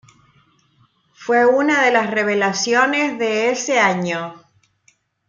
[1.13, 4.33] Fue una de las revelaciones de ese año.